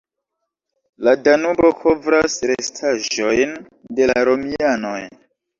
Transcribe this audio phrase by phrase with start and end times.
[1.07, 3.55] La Danubo kovras restaĵojn
[4.01, 4.99] de la romianoj.